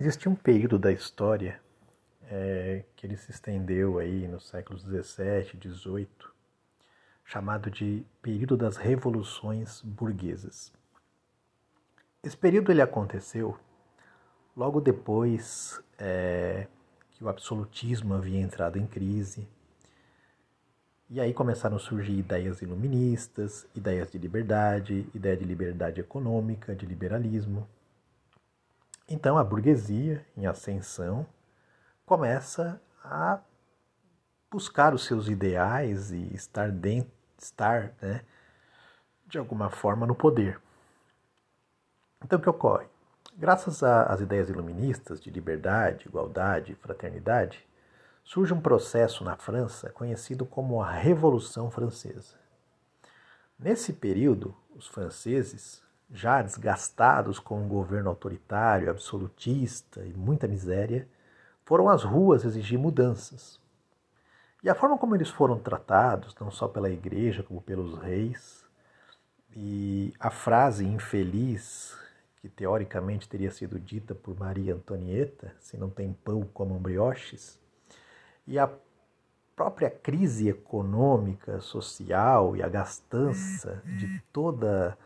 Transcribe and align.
Existia 0.00 0.32
um 0.32 0.34
período 0.34 0.78
da 0.78 0.90
história 0.90 1.60
é, 2.22 2.84
que 2.96 3.06
ele 3.06 3.18
se 3.18 3.30
estendeu 3.30 3.98
aí 3.98 4.26
nos 4.26 4.48
séculos 4.48 4.82
17, 4.82 5.58
18, 5.58 6.34
chamado 7.22 7.70
de 7.70 8.02
período 8.22 8.56
das 8.56 8.78
revoluções 8.78 9.82
burguesas. 9.82 10.72
Esse 12.22 12.34
período 12.34 12.72
ele 12.72 12.80
aconteceu 12.80 13.58
logo 14.56 14.80
depois 14.80 15.78
é, 15.98 16.66
que 17.10 17.22
o 17.22 17.28
absolutismo 17.28 18.14
havia 18.14 18.40
entrado 18.40 18.78
em 18.78 18.86
crise. 18.86 19.46
E 21.10 21.20
aí 21.20 21.34
começaram 21.34 21.76
a 21.76 21.78
surgir 21.78 22.18
ideias 22.18 22.62
iluministas, 22.62 23.66
ideias 23.74 24.10
de 24.10 24.16
liberdade, 24.16 25.06
ideia 25.14 25.36
de 25.36 25.44
liberdade 25.44 26.00
econômica, 26.00 26.74
de 26.74 26.86
liberalismo. 26.86 27.68
Então 29.12 29.36
a 29.36 29.42
burguesia, 29.42 30.24
em 30.36 30.46
ascensão, 30.46 31.26
começa 32.06 32.80
a 33.02 33.40
buscar 34.48 34.94
os 34.94 35.04
seus 35.04 35.26
ideais 35.26 36.12
e 36.12 36.32
estar 36.32 36.70
dentro, 36.70 37.10
estar, 37.36 37.92
né, 38.00 38.24
de 39.26 39.36
alguma 39.36 39.68
forma 39.68 40.06
no 40.06 40.14
poder. 40.14 40.60
Então 42.22 42.38
o 42.38 42.42
que 42.42 42.48
ocorre? 42.48 42.86
Graças 43.36 43.82
às 43.82 44.20
ideias 44.20 44.48
iluministas 44.48 45.20
de 45.20 45.28
liberdade, 45.28 46.06
igualdade 46.06 46.72
e 46.72 46.76
fraternidade, 46.76 47.66
surge 48.22 48.54
um 48.54 48.60
processo 48.60 49.24
na 49.24 49.36
França 49.36 49.90
conhecido 49.90 50.46
como 50.46 50.80
a 50.80 50.88
Revolução 50.88 51.68
Francesa. 51.68 52.38
Nesse 53.58 53.92
período, 53.92 54.54
os 54.72 54.86
franceses 54.86 55.82
já 56.12 56.42
desgastados 56.42 57.38
com 57.38 57.60
um 57.62 57.68
governo 57.68 58.10
autoritário, 58.10 58.90
absolutista 58.90 60.04
e 60.04 60.12
muita 60.12 60.48
miséria, 60.48 61.08
foram 61.64 61.88
às 61.88 62.02
ruas 62.02 62.44
exigir 62.44 62.78
mudanças. 62.78 63.60
E 64.62 64.68
a 64.68 64.74
forma 64.74 64.98
como 64.98 65.14
eles 65.14 65.30
foram 65.30 65.58
tratados, 65.58 66.34
não 66.38 66.50
só 66.50 66.68
pela 66.68 66.90
igreja, 66.90 67.42
como 67.42 67.62
pelos 67.62 67.96
reis, 67.98 68.64
e 69.56 70.12
a 70.18 70.30
frase 70.30 70.84
infeliz, 70.84 71.96
que 72.40 72.48
teoricamente 72.48 73.28
teria 73.28 73.50
sido 73.50 73.78
dita 73.78 74.14
por 74.14 74.38
Maria 74.38 74.74
Antonieta, 74.74 75.54
se 75.60 75.76
não 75.76 75.88
tem 75.88 76.12
pão, 76.12 76.42
comam 76.52 76.78
brioches, 76.78 77.58
e 78.46 78.58
a 78.58 78.68
própria 79.54 79.90
crise 79.90 80.48
econômica, 80.48 81.60
social 81.60 82.56
e 82.56 82.62
a 82.62 82.68
gastança 82.68 83.82
de 83.84 84.20
toda 84.32 84.96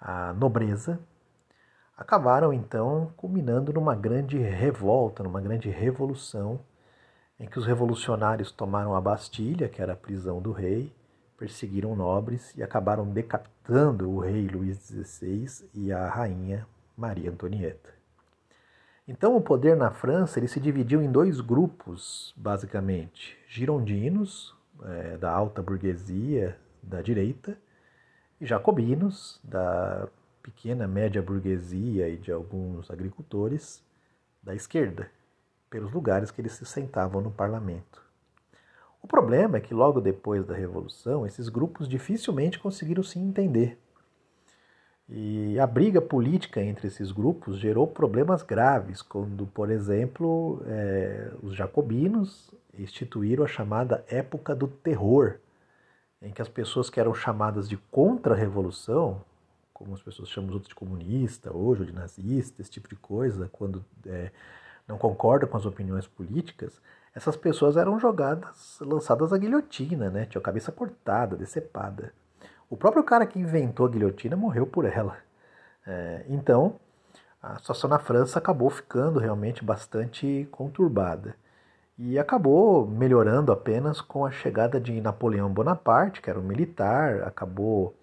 a 0.00 0.32
nobreza, 0.32 0.98
acabaram 1.96 2.52
então 2.52 3.12
culminando 3.16 3.72
numa 3.72 3.94
grande 3.94 4.38
revolta, 4.38 5.22
numa 5.22 5.40
grande 5.40 5.70
revolução, 5.70 6.60
em 7.38 7.46
que 7.46 7.58
os 7.58 7.66
revolucionários 7.66 8.50
tomaram 8.50 8.94
a 8.94 9.00
Bastilha, 9.00 9.68
que 9.68 9.80
era 9.82 9.92
a 9.92 9.96
prisão 9.96 10.40
do 10.40 10.52
rei, 10.52 10.92
perseguiram 11.36 11.94
nobres 11.94 12.54
e 12.56 12.62
acabaram 12.62 13.06
decapitando 13.06 14.10
o 14.10 14.20
rei 14.20 14.48
Luís 14.48 14.78
XVI 14.78 15.68
e 15.74 15.92
a 15.92 16.08
rainha 16.08 16.66
Maria 16.96 17.30
Antonieta. 17.30 17.94
Então 19.06 19.36
o 19.36 19.40
poder 19.40 19.76
na 19.76 19.90
França 19.90 20.38
ele 20.38 20.48
se 20.48 20.58
dividiu 20.58 21.02
em 21.02 21.10
dois 21.10 21.40
grupos, 21.40 22.34
basicamente: 22.36 23.38
girondinos, 23.46 24.54
é, 24.82 25.16
da 25.16 25.30
alta 25.30 25.62
burguesia 25.62 26.58
da 26.82 27.00
direita, 27.00 27.56
jacobinos, 28.40 29.40
da 29.42 30.08
pequena 30.42 30.86
média 30.86 31.22
burguesia 31.22 32.08
e 32.08 32.16
de 32.16 32.30
alguns 32.30 32.90
agricultores 32.90 33.82
da 34.42 34.54
esquerda, 34.54 35.10
pelos 35.68 35.92
lugares 35.92 36.30
que 36.30 36.40
eles 36.40 36.52
se 36.52 36.64
sentavam 36.64 37.20
no 37.20 37.30
parlamento. 37.30 38.00
O 39.02 39.06
problema 39.06 39.56
é 39.56 39.60
que 39.60 39.74
logo 39.74 40.00
depois 40.00 40.44
da 40.44 40.54
Revolução, 40.54 41.26
esses 41.26 41.48
grupos 41.48 41.88
dificilmente 41.88 42.58
conseguiram 42.58 43.02
se 43.02 43.18
entender. 43.18 43.78
E 45.08 45.58
a 45.60 45.66
briga 45.66 46.00
política 46.00 46.60
entre 46.60 46.88
esses 46.88 47.12
grupos 47.12 47.58
gerou 47.58 47.86
problemas 47.86 48.42
graves, 48.42 49.02
quando, 49.02 49.46
por 49.46 49.70
exemplo, 49.70 50.60
é, 50.66 51.30
os 51.42 51.54
jacobinos 51.54 52.52
instituíram 52.76 53.44
a 53.44 53.48
chamada 53.48 54.04
Época 54.08 54.54
do 54.54 54.66
Terror, 54.66 55.36
em 56.20 56.30
que 56.30 56.42
as 56.42 56.48
pessoas 56.48 56.88
que 56.88 56.98
eram 56.98 57.14
chamadas 57.14 57.68
de 57.68 57.76
contra-revolução, 57.76 59.22
como 59.72 59.94
as 59.94 60.02
pessoas 60.02 60.28
chamam 60.28 60.48
os 60.48 60.54
outros 60.54 60.70
de 60.70 60.74
comunista 60.74 61.54
hoje, 61.54 61.82
ou 61.82 61.86
de 61.86 61.92
nazista, 61.92 62.62
esse 62.62 62.70
tipo 62.70 62.88
de 62.88 62.96
coisa, 62.96 63.48
quando 63.52 63.84
é, 64.06 64.30
não 64.88 64.96
concordam 64.96 65.48
com 65.48 65.56
as 65.56 65.66
opiniões 65.66 66.06
políticas, 66.06 66.80
essas 67.14 67.36
pessoas 67.36 67.76
eram 67.76 67.98
jogadas, 67.98 68.78
lançadas 68.80 69.32
à 69.32 69.38
guilhotina, 69.38 70.10
né? 70.10 70.26
Tinha 70.26 70.40
a 70.40 70.44
cabeça 70.44 70.70
cortada, 70.70 71.36
decepada. 71.36 72.12
O 72.68 72.76
próprio 72.76 73.02
cara 73.04 73.26
que 73.26 73.38
inventou 73.38 73.86
a 73.86 73.88
guilhotina 73.88 74.36
morreu 74.36 74.66
por 74.66 74.84
ela. 74.84 75.16
É, 75.86 76.24
então, 76.28 76.78
a 77.42 77.56
situação 77.58 77.88
na 77.88 77.98
França 77.98 78.38
acabou 78.38 78.68
ficando 78.68 79.18
realmente 79.18 79.64
bastante 79.64 80.48
conturbada 80.50 81.34
e 81.98 82.18
acabou 82.18 82.86
melhorando 82.86 83.50
apenas 83.52 84.00
com 84.00 84.24
a 84.24 84.30
chegada 84.30 84.80
de 84.80 85.00
Napoleão 85.00 85.50
Bonaparte, 85.52 86.20
que 86.20 86.28
era 86.28 86.38
um 86.38 86.42
militar, 86.42 87.22
acabou 87.22 87.96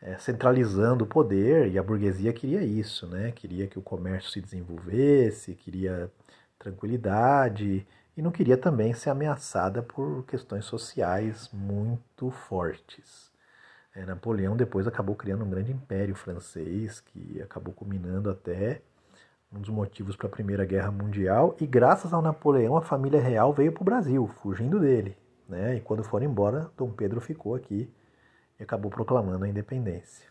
é, 0.00 0.16
centralizando 0.18 1.04
o 1.04 1.06
poder 1.06 1.70
e 1.70 1.78
a 1.78 1.82
burguesia 1.82 2.32
queria 2.32 2.62
isso, 2.62 3.06
né? 3.06 3.32
Queria 3.32 3.66
que 3.66 3.78
o 3.78 3.82
comércio 3.82 4.30
se 4.30 4.40
desenvolvesse, 4.40 5.54
queria 5.54 6.10
tranquilidade 6.58 7.86
e 8.16 8.22
não 8.22 8.32
queria 8.32 8.56
também 8.56 8.92
ser 8.92 9.10
ameaçada 9.10 9.82
por 9.82 10.24
questões 10.26 10.64
sociais 10.64 11.48
muito 11.52 12.30
fortes. 12.30 13.30
É, 13.94 14.04
Napoleão 14.04 14.56
depois 14.56 14.86
acabou 14.86 15.14
criando 15.16 15.44
um 15.44 15.50
grande 15.50 15.72
império 15.72 16.14
francês 16.14 17.00
que 17.00 17.40
acabou 17.42 17.72
culminando 17.72 18.30
até 18.30 18.82
um 19.52 19.60
dos 19.60 19.70
motivos 19.70 20.14
para 20.14 20.26
a 20.26 20.30
Primeira 20.30 20.64
Guerra 20.64 20.90
Mundial, 20.90 21.56
e 21.60 21.66
graças 21.66 22.12
ao 22.12 22.20
Napoleão 22.20 22.76
a 22.76 22.82
família 22.82 23.20
real 23.20 23.52
veio 23.52 23.72
para 23.72 23.82
o 23.82 23.84
Brasil, 23.84 24.26
fugindo 24.42 24.78
dele. 24.78 25.16
Né? 25.48 25.76
E 25.76 25.80
quando 25.80 26.04
foram 26.04 26.26
embora, 26.26 26.70
Dom 26.76 26.90
Pedro 26.90 27.20
ficou 27.20 27.54
aqui 27.54 27.90
e 28.58 28.62
acabou 28.62 28.90
proclamando 28.90 29.44
a 29.44 29.48
independência. 29.48 30.28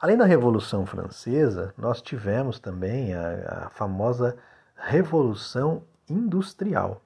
Além 0.00 0.16
da 0.16 0.24
Revolução 0.24 0.86
Francesa, 0.86 1.74
nós 1.76 2.00
tivemos 2.00 2.58
também 2.58 3.14
a, 3.14 3.66
a 3.66 3.70
famosa 3.70 4.36
Revolução 4.74 5.82
Industrial, 6.08 7.02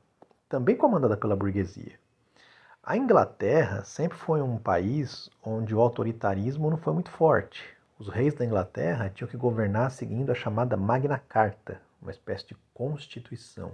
também 0.49 0.77
comandada 0.77 1.17
pela 1.17 1.37
burguesia. 1.37 1.99
A 2.83 2.97
Inglaterra 2.97 3.85
sempre 3.85 4.19
foi 4.19 4.43
um 4.43 4.59
país 4.59 5.31
onde 5.45 5.75
o 5.75 5.81
autoritarismo 5.81 6.71
não 6.71 6.77
foi 6.77 6.93
muito 6.93 7.11
forte. 7.11 7.63
Os 8.01 8.09
reis 8.09 8.33
da 8.33 8.47
Inglaterra 8.47 9.13
tinham 9.15 9.29
que 9.29 9.37
governar 9.37 9.91
seguindo 9.91 10.33
a 10.33 10.35
chamada 10.35 10.75
Magna 10.75 11.19
Carta, 11.19 11.83
uma 12.01 12.11
espécie 12.11 12.47
de 12.47 12.57
constituição. 12.73 13.73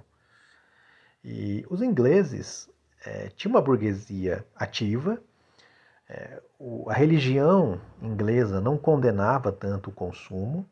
E 1.24 1.64
os 1.70 1.80
ingleses 1.80 2.68
é, 3.04 3.28
tinham 3.28 3.54
uma 3.54 3.62
burguesia 3.62 4.44
ativa, 4.56 5.22
é, 6.08 6.42
o, 6.58 6.90
a 6.90 6.92
religião 6.92 7.80
inglesa 8.02 8.60
não 8.60 8.76
condenava 8.76 9.52
tanto 9.52 9.90
o 9.90 9.92
consumo, 9.92 10.68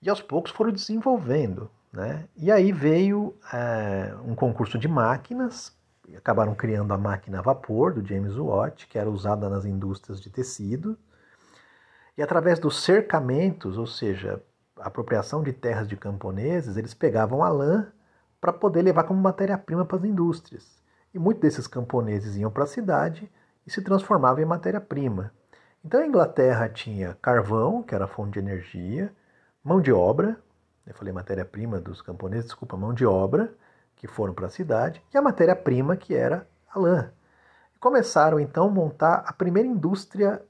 e 0.00 0.08
aos 0.08 0.22
poucos 0.22 0.52
foram 0.52 0.70
desenvolvendo. 0.70 1.68
Né? 1.92 2.28
E 2.36 2.48
aí 2.48 2.70
veio 2.70 3.34
é, 3.52 4.14
um 4.24 4.36
concurso 4.36 4.78
de 4.78 4.86
máquinas, 4.86 5.76
acabaram 6.16 6.54
criando 6.54 6.94
a 6.94 6.98
máquina 6.98 7.40
a 7.40 7.42
vapor 7.42 7.92
do 7.92 8.06
James 8.06 8.36
Watt, 8.36 8.86
que 8.86 8.96
era 8.96 9.10
usada 9.10 9.48
nas 9.48 9.64
indústrias 9.64 10.20
de 10.20 10.30
tecido, 10.30 10.96
e 12.16 12.22
através 12.22 12.58
dos 12.58 12.82
cercamentos, 12.82 13.78
ou 13.78 13.86
seja, 13.86 14.42
apropriação 14.78 15.42
de 15.42 15.52
terras 15.52 15.88
de 15.88 15.96
camponeses, 15.96 16.76
eles 16.76 16.94
pegavam 16.94 17.42
a 17.42 17.48
lã 17.48 17.92
para 18.40 18.52
poder 18.52 18.82
levar 18.82 19.04
como 19.04 19.20
matéria-prima 19.20 19.84
para 19.84 19.98
as 19.98 20.04
indústrias. 20.04 20.82
E 21.14 21.18
muitos 21.18 21.42
desses 21.42 21.66
camponeses 21.66 22.36
iam 22.36 22.50
para 22.50 22.64
a 22.64 22.66
cidade 22.66 23.30
e 23.66 23.70
se 23.70 23.82
transformavam 23.82 24.42
em 24.42 24.46
matéria-prima. 24.46 25.32
Então 25.84 26.00
a 26.00 26.06
Inglaterra 26.06 26.68
tinha 26.68 27.16
carvão, 27.20 27.82
que 27.82 27.94
era 27.94 28.06
fonte 28.06 28.32
de 28.32 28.38
energia, 28.38 29.12
mão 29.62 29.80
de 29.80 29.92
obra, 29.92 30.38
eu 30.86 30.94
falei 30.94 31.12
matéria-prima 31.12 31.80
dos 31.80 32.02
camponeses, 32.02 32.46
desculpa, 32.46 32.76
mão 32.76 32.92
de 32.92 33.06
obra, 33.06 33.54
que 33.94 34.08
foram 34.08 34.34
para 34.34 34.46
a 34.46 34.50
cidade, 34.50 35.02
e 35.14 35.16
a 35.16 35.22
matéria-prima, 35.22 35.96
que 35.96 36.14
era 36.14 36.46
a 36.68 36.78
lã. 36.78 37.12
E 37.74 37.78
começaram 37.78 38.40
então 38.40 38.66
a 38.66 38.70
montar 38.70 39.22
a 39.26 39.32
primeira 39.32 39.68
indústria 39.68 40.42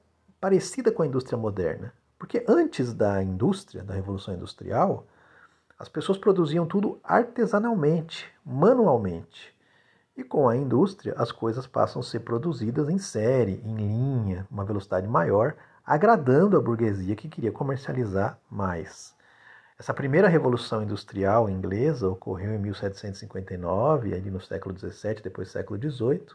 parecida 0.43 0.91
com 0.91 1.05
a 1.05 1.07
indústria 1.07 1.39
moderna. 1.39 1.95
Porque 2.19 2.45
antes 2.49 2.93
da 2.93 3.23
indústria, 3.23 3.85
da 3.85 3.95
Revolução 3.95 4.35
Industrial, 4.35 5.07
as 5.79 5.89
pessoas 5.89 6.19
produziam 6.19 6.67
tudo 6.67 6.99
artesanalmente, 7.05 8.29
manualmente. 8.45 9.57
E 10.17 10.25
com 10.25 10.49
a 10.49 10.57
indústria, 10.57 11.15
as 11.17 11.31
coisas 11.31 11.65
passam 11.69 12.01
a 12.01 12.05
ser 12.05 12.21
produzidas 12.21 12.89
em 12.89 12.99
série, 12.99 13.63
em 13.65 13.77
linha, 13.77 14.45
uma 14.51 14.65
velocidade 14.65 15.07
maior, 15.07 15.55
agradando 15.87 16.57
a 16.57 16.61
burguesia 16.61 17.15
que 17.15 17.29
queria 17.29 17.53
comercializar 17.53 18.37
mais. 18.51 19.15
Essa 19.79 19.95
primeira 19.95 20.27
revolução 20.27 20.83
industrial 20.83 21.49
inglesa 21.49 22.09
ocorreu 22.09 22.53
em 22.53 22.59
1759, 22.59 24.13
ali 24.13 24.29
no 24.29 24.41
século 24.41 24.77
XVII, 24.77 25.23
depois 25.23 25.53
século 25.53 25.79
XVIII, 25.79 26.27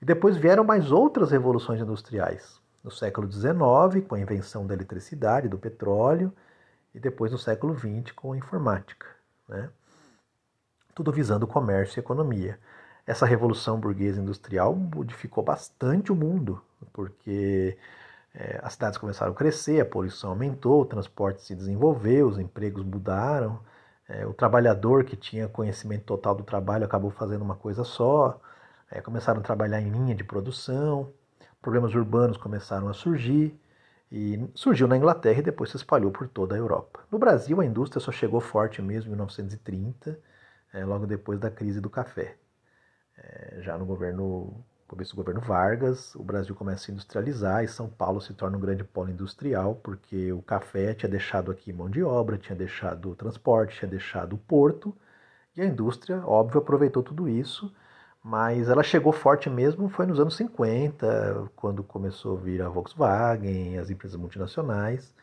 e 0.00 0.04
depois 0.06 0.38
vieram 0.38 0.64
mais 0.64 0.90
outras 0.90 1.30
revoluções 1.30 1.78
industriais. 1.78 2.58
No 2.82 2.90
século 2.90 3.30
XIX, 3.30 4.06
com 4.08 4.14
a 4.14 4.20
invenção 4.20 4.66
da 4.66 4.74
eletricidade, 4.74 5.48
do 5.48 5.58
petróleo, 5.58 6.32
e 6.94 6.98
depois 6.98 7.30
no 7.30 7.38
século 7.38 7.76
XX, 7.76 8.12
com 8.12 8.32
a 8.32 8.36
informática. 8.36 9.06
Né? 9.48 9.70
Tudo 10.94 11.12
visando 11.12 11.46
comércio 11.46 11.98
e 11.98 12.00
economia. 12.00 12.58
Essa 13.06 13.26
revolução 13.26 13.78
burguesa 13.78 14.20
industrial 14.20 14.74
modificou 14.74 15.42
bastante 15.42 16.12
o 16.12 16.16
mundo, 16.16 16.62
porque 16.92 17.76
é, 18.34 18.60
as 18.62 18.74
cidades 18.74 18.98
começaram 18.98 19.32
a 19.32 19.34
crescer, 19.34 19.80
a 19.80 19.84
poluição 19.84 20.30
aumentou, 20.30 20.82
o 20.82 20.86
transporte 20.86 21.42
se 21.42 21.54
desenvolveu, 21.54 22.28
os 22.28 22.38
empregos 22.38 22.84
mudaram, 22.84 23.60
é, 24.08 24.26
o 24.26 24.32
trabalhador 24.32 25.04
que 25.04 25.16
tinha 25.16 25.48
conhecimento 25.48 26.04
total 26.04 26.34
do 26.34 26.44
trabalho 26.44 26.84
acabou 26.84 27.10
fazendo 27.10 27.42
uma 27.42 27.56
coisa 27.56 27.84
só, 27.84 28.40
é, 28.90 29.00
começaram 29.00 29.40
a 29.40 29.42
trabalhar 29.42 29.80
em 29.80 29.90
linha 29.90 30.14
de 30.14 30.24
produção, 30.24 31.12
problemas 31.60 31.94
urbanos 31.94 32.36
começaram 32.36 32.88
a 32.88 32.94
surgir, 32.94 33.58
e 34.12 34.50
surgiu 34.54 34.88
na 34.88 34.96
Inglaterra 34.96 35.38
e 35.38 35.42
depois 35.42 35.70
se 35.70 35.76
espalhou 35.76 36.10
por 36.10 36.26
toda 36.26 36.54
a 36.54 36.58
Europa. 36.58 37.00
No 37.10 37.18
Brasil, 37.18 37.60
a 37.60 37.64
indústria 37.64 38.00
só 38.00 38.10
chegou 38.10 38.40
forte 38.40 38.82
mesmo 38.82 39.08
em 39.08 39.10
1930, 39.10 40.18
é, 40.72 40.84
logo 40.84 41.06
depois 41.06 41.38
da 41.38 41.50
crise 41.50 41.80
do 41.80 41.88
café. 41.88 42.36
É, 43.16 43.58
já 43.60 43.78
no 43.78 43.84
governo 43.84 44.64
começo 44.90 45.12
do 45.12 45.16
governo 45.16 45.40
Vargas, 45.40 46.16
o 46.16 46.22
Brasil 46.24 46.52
começa 46.52 46.90
a 46.90 46.92
industrializar 46.92 47.62
e 47.62 47.68
São 47.68 47.88
Paulo 47.88 48.20
se 48.20 48.34
torna 48.34 48.56
um 48.56 48.60
grande 48.60 48.82
polo 48.82 49.08
industrial, 49.08 49.76
porque 49.76 50.32
o 50.32 50.42
café 50.42 50.92
tinha 50.94 51.08
deixado 51.08 51.52
aqui 51.52 51.72
mão 51.72 51.88
de 51.88 52.02
obra, 52.02 52.36
tinha 52.36 52.56
deixado 52.56 53.14
transporte, 53.14 53.78
tinha 53.78 53.88
deixado 53.88 54.32
o 54.32 54.38
porto, 54.38 54.92
e 55.56 55.62
a 55.62 55.64
indústria, 55.64 56.26
óbvio, 56.26 56.58
aproveitou 56.60 57.04
tudo 57.04 57.28
isso, 57.28 57.72
mas 58.22 58.68
ela 58.68 58.82
chegou 58.82 59.12
forte 59.12 59.48
mesmo 59.50 59.88
foi 59.88 60.06
nos 60.06 60.20
anos 60.20 60.36
50, 60.36 61.50
quando 61.56 61.82
começou 61.82 62.36
a 62.36 62.40
vir 62.40 62.62
a 62.62 62.68
Volkswagen, 62.68 63.78
as 63.78 63.90
empresas 63.90 64.18
multinacionais, 64.18 65.14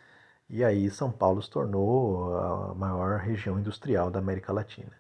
e 0.50 0.64
aí 0.64 0.90
São 0.90 1.12
Paulo 1.12 1.42
se 1.42 1.50
tornou 1.50 2.36
a 2.38 2.74
maior 2.76 3.20
região 3.20 3.60
industrial 3.60 4.10
da 4.10 4.20
América 4.20 4.54
Latina. 4.54 4.94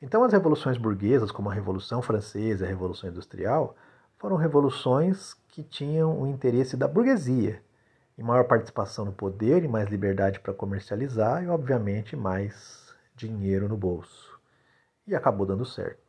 Então, 0.00 0.24
as 0.24 0.32
revoluções 0.32 0.76
burguesas, 0.76 1.30
como 1.30 1.48
a 1.50 1.54
Revolução 1.54 2.02
Francesa 2.02 2.64
e 2.64 2.66
a 2.66 2.68
Revolução 2.68 3.08
Industrial, 3.08 3.74
foram 4.18 4.36
revoluções 4.36 5.34
que 5.48 5.62
tinham 5.62 6.20
o 6.20 6.26
interesse 6.26 6.76
da 6.76 6.86
burguesia, 6.86 7.62
em 8.18 8.22
maior 8.22 8.44
participação 8.44 9.04
no 9.06 9.12
poder 9.12 9.64
e 9.64 9.68
mais 9.68 9.88
liberdade 9.88 10.40
para 10.40 10.52
comercializar 10.52 11.42
e, 11.42 11.48
obviamente, 11.48 12.14
mais 12.14 12.94
dinheiro 13.14 13.68
no 13.68 13.76
bolso. 13.76 14.38
E 15.06 15.14
acabou 15.14 15.46
dando 15.46 15.64
certo. 15.64 16.05